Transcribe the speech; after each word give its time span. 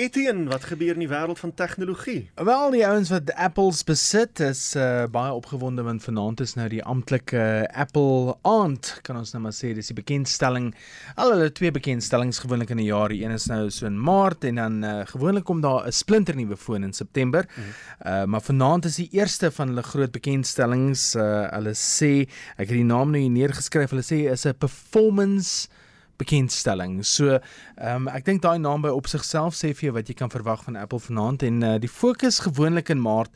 Etienne, 0.00 0.46
wat 0.48 0.64
gebeur 0.64 0.94
in 0.96 1.02
die 1.02 1.10
wêreld 1.10 1.36
van 1.42 1.50
tegnologie? 1.52 2.30
Wel, 2.40 2.70
die 2.72 2.84
ouens 2.88 3.10
wat 3.12 3.28
Apples 3.36 3.82
besit 3.84 4.40
is 4.40 4.62
uh, 4.72 5.04
baie 5.12 5.32
opgewonde 5.36 5.84
want 5.84 6.06
vanaand 6.06 6.40
is 6.40 6.54
nou 6.56 6.68
die 6.72 6.80
amptelike 6.88 7.42
Apple 7.76 8.32
aand, 8.48 8.94
kan 9.04 9.18
ons 9.20 9.34
nou 9.34 9.42
maar 9.44 9.52
sê, 9.52 9.74
dis 9.76 9.90
die 9.92 9.96
bekendstelling. 9.98 10.70
Al 11.20 11.34
hulle 11.34 11.50
twee 11.52 11.74
bekendstellings 11.76 12.40
gewoonlik 12.40 12.72
in 12.72 12.80
'n 12.80 12.86
jaar. 12.86 13.12
Die 13.12 13.20
een 13.26 13.34
is 13.36 13.50
nou 13.52 13.66
so 13.68 13.84
in 13.90 14.00
Maart 14.00 14.46
en 14.48 14.62
dan 14.62 14.80
uh, 14.84 14.94
gewoonlik 15.12 15.44
kom 15.44 15.60
daar 15.60 15.84
'n 15.84 15.92
splinternuwe 15.92 16.56
foon 16.56 16.88
in 16.88 16.96
September. 16.96 17.44
Mm 17.44 17.62
-hmm. 17.62 18.12
uh, 18.12 18.24
maar 18.24 18.42
vanaand 18.42 18.84
is 18.84 18.96
die 18.96 19.10
eerste 19.12 19.50
van 19.50 19.68
hulle 19.68 19.82
groot 19.82 20.12
bekendstellings. 20.12 21.14
Uh, 21.14 21.44
hulle 21.52 21.76
sê, 21.76 22.24
ek 22.56 22.72
het 22.72 22.78
die 22.78 22.88
naam 22.88 23.10
nou 23.10 23.20
hier 23.20 23.30
neergeskryf. 23.36 23.90
Hulle 23.90 24.06
sê 24.06 24.32
is 24.32 24.46
'n 24.46 24.56
performance 24.56 25.68
bekendstelling. 26.20 27.00
So, 27.06 27.38
ehm 27.76 28.06
um, 28.06 28.10
ek 28.12 28.28
dink 28.28 28.44
daai 28.44 28.58
naam 28.60 28.84
by 28.84 28.92
op 28.94 29.08
sigself 29.10 29.56
sê 29.58 29.72
vir 29.72 29.90
jou 29.90 29.96
wat 29.96 30.08
jy 30.08 30.18
kan 30.18 30.32
verwag 30.32 30.62
van 30.66 30.76
Apple 30.76 31.00
vanaand 31.00 31.42
en 31.48 31.62
uh, 31.62 31.74
die 31.80 31.90
fokus 31.90 32.42
gewoonlik 32.46 32.92
in 32.94 33.00
Maart 33.00 33.32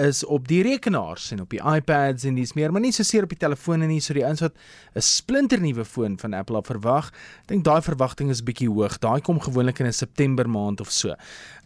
is 0.00 0.22
op 0.24 0.46
die 0.48 0.62
rekenaars 0.64 1.30
en 1.34 1.42
op 1.44 1.50
die 1.52 1.60
iPads 1.60 2.24
en 2.24 2.36
dis 2.38 2.54
meer, 2.56 2.72
maar 2.72 2.80
nie 2.80 2.92
so 2.96 3.04
seer 3.04 3.26
op 3.26 3.32
die 3.32 3.40
telefone 3.40 3.86
nie, 3.86 4.00
so 4.00 4.14
die 4.16 4.24
ouens 4.24 4.40
wat 4.40 4.54
'n 4.96 5.00
splinternuwe 5.00 5.84
foon 5.84 6.18
van 6.18 6.34
Apple 6.34 6.56
op 6.56 6.66
verwag. 6.66 7.12
Ek 7.42 7.48
dink 7.48 7.64
daai 7.64 7.82
verwagting 7.82 8.30
is 8.30 8.42
bietjie 8.42 8.68
hoog. 8.68 8.98
Daai 8.98 9.20
kom 9.20 9.40
gewoonlik 9.40 9.80
in 9.80 9.86
'n 9.86 9.92
September 9.92 10.48
maand 10.48 10.80
of 10.80 10.90
so. 10.90 11.14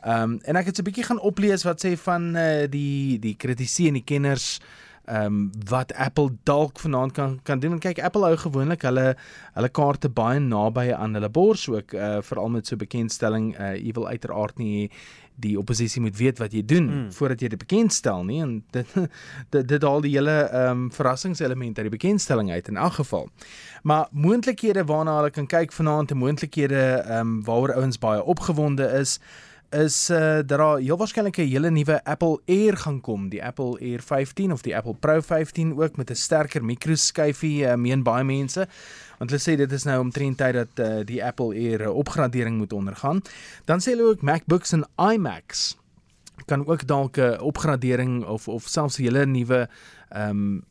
Ehm 0.03 0.23
um, 0.23 0.41
en 0.45 0.57
ek 0.57 0.67
het 0.67 0.77
so 0.77 0.83
'n 0.83 0.91
bietjie 0.91 1.05
gaan 1.05 1.21
oplees 1.21 1.63
wat 1.63 1.85
sê 1.85 1.97
van 1.97 2.37
uh, 2.37 2.67
die 2.69 3.19
die 3.19 3.37
kritisie 3.37 3.89
en 3.89 3.95
die 3.95 4.05
kenners 4.05 4.61
ehm 5.07 5.27
um, 5.27 5.51
wat 5.69 5.95
Apple 5.95 6.31
dalk 6.43 6.81
vanaand 6.81 7.13
kan 7.13 7.39
kan 7.43 7.61
doen. 7.61 7.73
En 7.73 7.79
kyk, 7.79 8.01
Apple 8.03 8.25
hou 8.25 8.37
gewoonlik 8.37 8.83
hulle 8.83 9.15
hulle 9.55 9.69
kaarte 9.69 10.09
baie 10.09 10.41
naby 10.41 10.93
aan 10.93 11.15
hulle 11.15 11.31
bors 11.31 11.69
ook 11.69 11.95
uh, 11.95 12.19
veral 12.21 12.49
met 12.49 12.67
so 12.67 12.77
bekendstelling 12.77 13.55
uh, 13.59 13.75
jy 13.75 13.93
wil 13.93 14.09
uiteraard 14.09 14.59
nie 14.59 14.91
die 15.37 15.57
oppositie 15.59 16.01
moet 16.01 16.17
weet 16.17 16.39
wat 16.41 16.53
jy 16.53 16.63
doen 16.65 16.87
mm. 16.87 17.09
voordat 17.13 17.41
jy 17.41 17.51
dit 17.53 17.61
bekendstel 17.61 18.25
nie 18.25 18.41
en 18.43 18.55
dit 18.77 18.95
dit, 19.51 19.69
dit 19.69 19.85
al 19.85 20.01
die 20.05 20.15
hele 20.17 20.37
ehm 20.47 20.87
um, 20.87 20.93
verrassingselement 20.93 21.79
uit 21.79 21.87
die 21.89 21.97
bekendstelling 21.99 22.51
uit 22.51 22.69
in 22.69 22.77
elk 22.77 22.99
geval. 23.01 23.29
Maar 23.83 24.09
moontlikhede 24.11 24.85
waarna 24.85 25.17
hulle 25.21 25.31
kan 25.31 25.47
kyk 25.47 25.73
vanaand 25.73 26.15
moontlikhede 26.15 26.83
ehm 27.05 27.21
um, 27.21 27.43
waaroor 27.45 27.75
ouens 27.75 27.99
baie 27.99 28.23
opgewonde 28.25 28.91
is 29.01 29.21
is 29.71 30.11
uh 30.11 30.19
dat 30.47 30.49
daar 30.49 30.79
heel 30.79 30.97
waarskynlik 30.97 31.37
'n 31.37 31.49
hele 31.49 31.71
nuwe 31.71 32.05
Apple 32.05 32.41
Air 32.47 32.77
gaan 32.77 33.01
kom, 33.01 33.29
die 33.29 33.45
Apple 33.45 33.79
Air 33.81 34.03
15 34.03 34.53
of 34.53 34.63
die 34.63 34.77
Apple 34.77 34.95
Pro 34.95 35.21
15 35.21 35.81
ook 35.83 35.97
met 35.97 36.11
'n 36.11 36.15
sterker 36.15 36.65
mikroskyfie, 36.65 37.65
uh, 37.65 37.75
meen 37.75 38.03
baie 38.03 38.25
mense. 38.25 38.69
Want 39.19 39.31
hulle 39.31 39.43
sê 39.43 39.57
dit 39.57 39.73
is 39.73 39.85
nou 39.85 40.01
omtrent 40.01 40.37
tyd 40.37 40.55
dat 40.55 40.89
uh, 40.89 41.05
die 41.05 41.25
Apple 41.25 41.55
Air 41.55 41.83
'n 41.83 41.89
opgradering 41.89 42.57
moet 42.57 42.73
ondergaan. 42.73 43.23
Dan 43.65 43.81
sê 43.81 43.91
hulle 43.91 44.11
ook 44.11 44.23
MacBooks 44.23 44.73
en 44.73 44.87
iMacs 44.97 45.77
kan 46.45 46.67
ook 46.67 46.87
dalk 46.87 47.17
'n 47.17 47.41
opgradering 47.41 48.25
of 48.25 48.49
of 48.49 48.69
selfs 48.69 48.99
'n 48.99 49.03
hele 49.03 49.27
nuwe 49.27 49.69
ehm 50.09 50.31
um, 50.31 50.65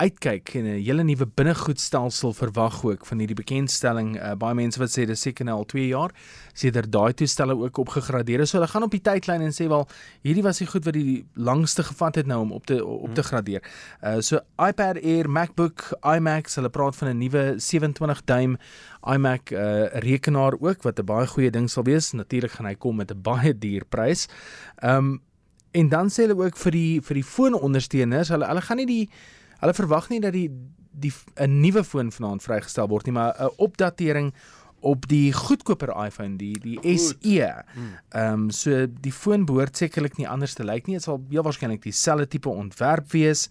uitkyk 0.00 0.54
en 0.54 0.64
'n 0.64 0.80
hele 0.80 1.02
nuwe 1.04 1.26
binnegoedstelsel 1.26 2.32
verwag 2.32 2.84
ook 2.84 3.06
van 3.06 3.18
hierdie 3.18 3.36
bekendstelling. 3.36 4.16
Uh, 4.16 4.32
baie 4.34 4.54
mense 4.54 4.78
wat 4.80 4.90
sê 4.90 5.04
dis 5.06 5.20
seker 5.20 5.44
nou 5.44 5.56
al 5.56 5.66
2 5.66 5.86
jaar 5.86 6.10
sedert 6.52 6.92
daai 6.92 7.12
toestelle 7.14 7.56
ook 7.56 7.76
opgegradeer 7.76 8.40
is. 8.40 8.50
So 8.50 8.58
hulle 8.58 8.70
gaan 8.70 8.82
op 8.82 8.90
die 8.90 9.00
tydlyn 9.00 9.44
en 9.44 9.52
sê 9.52 9.68
wel 9.68 9.86
hierdie 10.22 10.42
was 10.42 10.58
die 10.58 10.66
goed 10.66 10.84
wat 10.84 10.94
die 10.94 11.24
langste 11.34 11.82
gevat 11.82 12.14
het 12.14 12.26
nou 12.26 12.40
om 12.40 12.52
op 12.52 12.66
te 12.66 12.84
op 12.84 13.14
te 13.14 13.22
gradeer. 13.22 13.62
Uh 14.02 14.20
so 14.20 14.40
iPad 14.56 15.02
Air, 15.04 15.28
MacBook, 15.30 15.98
iMac, 16.02 16.48
hulle 16.54 16.70
praat 16.70 16.96
van 16.96 17.08
'n 17.08 17.18
nuwe 17.18 17.54
27 17.58 18.24
duim 18.24 18.56
iMac 19.02 19.50
uh 19.50 19.86
rekenaar 20.00 20.54
ook 20.60 20.82
wat 20.82 20.98
'n 20.98 21.04
baie 21.04 21.26
goeie 21.26 21.50
ding 21.50 21.70
sal 21.70 21.84
wees. 21.84 22.12
Natuurlik 22.12 22.52
gaan 22.52 22.66
hy 22.66 22.74
kom 22.74 22.96
met 22.96 23.10
'n 23.10 23.22
baie 23.22 23.58
duur 23.58 23.84
prys. 23.84 24.28
Um 24.82 25.20
en 25.72 25.88
dan 25.88 26.08
sê 26.08 26.26
hulle 26.26 26.44
ook 26.44 26.56
vir 26.56 26.72
die 26.72 27.00
vir 27.00 27.14
die 27.14 27.24
foonondersteuners, 27.24 28.28
hulle 28.28 28.46
hulle 28.46 28.60
gaan 28.60 28.76
nie 28.76 28.86
die 28.86 29.10
Hulle 29.60 29.74
verwag 29.76 30.08
nie 30.08 30.20
dat 30.20 30.32
die 30.32 30.50
die 31.00 31.12
'n 31.36 31.60
nuwe 31.60 31.84
foon 31.84 32.12
vanaand 32.12 32.42
vrygestel 32.42 32.88
word 32.88 33.06
nie, 33.06 33.12
maar 33.12 33.34
'n 33.38 33.54
opdatering 33.56 34.34
op 34.80 35.08
die 35.08 35.32
goedkoper 35.32 35.92
iPhone, 36.04 36.36
die 36.36 36.56
die 36.60 36.78
Goed. 36.78 37.00
SE. 37.00 37.64
Hmm. 37.72 37.92
Ehm 38.08 38.32
um, 38.32 38.50
so 38.50 38.86
die 39.00 39.12
foon 39.12 39.44
behoort 39.44 39.76
sekerlik 39.76 40.16
nie 40.16 40.28
anders 40.28 40.54
te 40.54 40.64
lyk 40.64 40.86
nie. 40.86 40.96
Dit 40.96 41.04
sal 41.04 41.20
heel 41.30 41.42
waarskynlik 41.42 41.82
dieselfde 41.82 42.28
tipe 42.28 42.48
ontwerp 42.48 43.12
wees. 43.12 43.48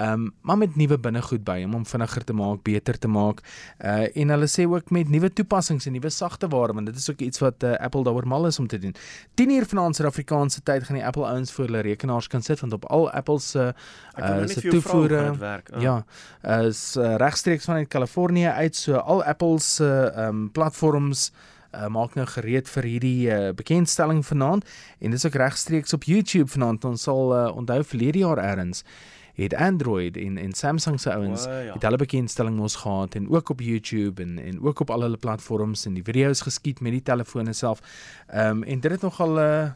Ehm 0.00 0.12
um, 0.12 0.34
maar 0.40 0.58
met 0.58 0.76
nuwe 0.76 0.98
binnegoed 0.98 1.42
by 1.44 1.58
om 1.64 1.74
hom 1.76 1.82
vinniger 1.86 2.24
te 2.24 2.32
maak, 2.32 2.62
beter 2.64 2.98
te 2.98 3.08
maak. 3.08 3.42
Uh 3.84 4.06
en 4.16 4.32
hulle 4.32 4.48
sê 4.48 4.64
ook 4.64 4.90
met 4.90 5.08
nuwe 5.12 5.28
toepassings 5.32 5.86
en 5.86 5.92
nuwe 5.92 6.10
sagte 6.10 6.48
ware, 6.48 6.72
want 6.72 6.86
dit 6.88 6.96
is 6.96 7.10
ook 7.10 7.20
iets 7.20 7.42
wat 7.44 7.62
uh, 7.62 7.74
Apple 7.84 8.04
daaroor 8.08 8.26
mal 8.26 8.46
is 8.46 8.58
om 8.58 8.66
te 8.66 8.78
doen. 8.78 8.94
10 9.34 9.50
uur 9.50 9.66
vanaand 9.66 9.96
se 9.96 10.06
Afrikaanse 10.06 10.62
tyd 10.62 10.88
gaan 10.88 10.96
die 10.96 11.04
Apple 11.06 11.26
ouens 11.26 11.52
voor 11.52 11.64
hulle 11.64 11.84
rekenaars 11.84 12.26
kan 12.26 12.42
sit 12.42 12.60
want 12.60 12.72
op 12.72 12.84
al 12.84 13.10
Apple 13.10 13.38
se 13.40 13.74
uh, 14.18 14.46
se 14.46 14.68
toevoere 14.68 15.30
oh. 15.30 15.80
ja, 15.80 16.04
is 16.64 16.96
uh, 16.96 17.14
regstreeks 17.16 17.64
vanuit 17.64 17.88
Kalifornië 17.88 18.46
uit 18.46 18.76
so 18.76 18.96
al 18.96 19.24
Apple 19.24 19.58
se 19.58 20.12
ehm 20.14 20.28
um, 20.28 20.50
platforms 20.50 21.30
uh, 21.30 21.59
maak 21.88 22.14
nou 22.14 22.26
gereed 22.26 22.68
vir 22.68 22.82
hierdie 22.82 23.30
uh, 23.30 23.52
bekendstelling 23.54 24.26
vanaand 24.26 24.66
en 24.98 25.10
dis 25.10 25.26
ook 25.26 25.34
regstreeks 25.34 25.92
op 25.92 26.04
YouTube 26.04 26.50
vanaand 26.50 26.84
ons 26.84 27.02
sal 27.02 27.34
uh, 27.36 27.56
onthou 27.56 27.82
verlede 27.84 28.18
jaar 28.18 28.38
eers 28.38 28.84
het 29.42 29.54
Android 29.54 30.16
en 30.16 30.38
en 30.38 30.52
Samsung 30.52 31.00
se 31.00 31.12
ouens 31.12 31.46
oh, 31.46 31.52
ja. 31.64 31.72
het 31.72 31.82
hulle 31.82 31.96
bekendstelling 31.96 32.56
mos 32.56 32.76
gehad 32.76 33.14
en 33.14 33.30
ook 33.30 33.48
op 33.48 33.60
YouTube 33.60 34.22
en 34.22 34.38
en 34.38 34.62
ook 34.62 34.80
op 34.80 34.90
al 34.90 35.00
hulle 35.00 35.16
platforms 35.16 35.86
en 35.86 35.94
die 35.94 36.04
video's 36.04 36.40
geskiet 36.40 36.80
met 36.80 36.92
die 36.92 37.02
telefone 37.02 37.52
self. 37.52 37.80
Ehm 38.26 38.56
um, 38.56 38.62
en 38.62 38.80
dit 38.80 38.90
het 38.90 39.00
nogal 39.00 39.34
'n 39.34 39.38
uh, 39.38 39.70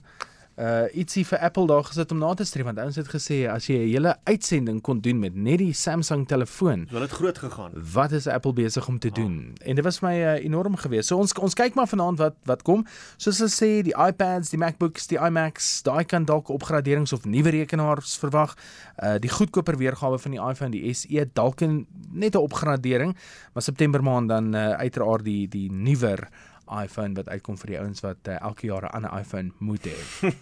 uh 0.54 0.86
ietsie 0.94 1.24
vir 1.26 1.40
Apple 1.42 1.66
daar 1.66 1.82
gesit 1.84 2.12
om 2.14 2.18
na 2.22 2.34
te 2.34 2.44
streef 2.46 2.64
want 2.68 2.78
ouens 2.78 2.96
het 2.96 3.08
gesê 3.10 3.44
as 3.50 3.66
jy 3.66 3.74
'n 3.74 3.88
hele 3.90 4.16
uitsending 4.24 4.80
kon 4.80 5.00
doen 5.00 5.18
met 5.18 5.34
net 5.34 5.58
die 5.58 5.72
Samsung 5.72 6.26
telefoon, 6.28 6.86
sou 6.90 7.00
dit 7.00 7.10
groot 7.10 7.38
gegaan. 7.38 7.72
Wat 7.92 8.12
is 8.12 8.26
Apple 8.26 8.52
besig 8.52 8.88
om 8.88 8.98
te 8.98 9.08
ah. 9.08 9.14
doen? 9.14 9.54
En 9.64 9.74
dit 9.74 9.84
was 9.84 10.00
my 10.00 10.14
uh, 10.14 10.44
enorm 10.44 10.76
geweest. 10.76 11.08
So 11.08 11.18
ons 11.18 11.32
ons 11.32 11.54
kyk 11.54 11.74
maar 11.74 11.88
vanaand 11.88 12.18
wat 12.18 12.34
wat 12.44 12.62
kom. 12.62 12.86
Soos 13.16 13.38
hulle 13.38 13.50
sê, 13.50 13.82
die 13.82 13.96
iPads, 13.98 14.50
die 14.50 14.58
MacBooks, 14.58 15.06
die 15.06 15.18
iMacs, 15.18 15.82
daai 15.82 16.04
kan 16.04 16.24
dalk 16.24 16.48
opgraderings 16.48 17.12
of 17.12 17.24
nuwe 17.24 17.50
rekenaars 17.50 18.16
verwag. 18.16 18.54
Uh 19.02 19.18
die 19.18 19.30
goedkoper 19.30 19.76
weergawe 19.76 20.18
van 20.18 20.30
die 20.30 20.40
iPhone, 20.40 20.70
die 20.70 20.94
SE 20.94 21.28
dalk 21.32 21.60
net 21.60 22.34
'n 22.34 22.38
opgradering, 22.38 23.16
maar 23.52 23.62
September 23.62 24.02
maand 24.02 24.28
dan 24.28 24.54
uh, 24.54 24.70
uiteraard 24.70 25.24
die 25.24 25.48
die 25.48 25.72
nuwer 25.72 26.28
iPhone 26.70 27.14
wat 27.14 27.28
uitkom 27.28 27.58
vir 27.58 27.72
die 27.72 27.78
ouens 27.78 28.00
wat 28.04 28.28
uh, 28.28 28.40
elke 28.40 28.66
jaar 28.66 28.86
'n 28.88 28.94
ander 28.96 29.18
iPhone 29.18 29.52
moet 29.58 29.86
hê. 29.86 29.96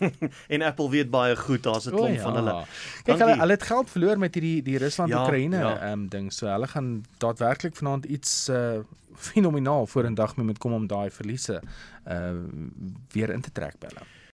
en 0.54 0.62
Apple 0.62 0.90
weet 0.90 1.10
baie 1.10 1.36
goed, 1.36 1.62
daar's 1.62 1.86
'n 1.86 1.90
klomp 1.90 2.08
oh, 2.08 2.14
ja. 2.14 2.22
van 2.22 2.34
hulle. 2.34 2.64
Kyk, 3.04 3.18
hulle 3.18 3.36
hulle 3.38 3.52
het 3.52 3.62
geld 3.62 3.90
verloor 3.90 4.18
met 4.18 4.34
hierdie 4.34 4.62
die 4.62 4.78
Rusland-Oekraïne 4.78 5.58
ja, 5.58 5.70
ja. 5.70 5.92
um, 5.92 6.08
ding. 6.08 6.32
So 6.32 6.46
hulle 6.46 6.66
gaan 6.66 7.04
daadwerklik 7.18 7.76
vanaand 7.76 8.04
iets 8.04 8.48
uh, 8.48 8.80
fenomenaal 9.14 9.86
voor 9.86 10.04
in 10.04 10.14
dag 10.14 10.36
mee 10.36 10.46
met 10.46 10.58
kom 10.58 10.72
om 10.72 10.86
daai 10.86 11.10
verliese 11.10 11.62
uh, 12.08 12.32
weer 13.12 13.30
in 13.30 13.40
te 13.40 13.52
trek 13.52 13.78
by 13.78 13.86
hulle. 13.86 14.06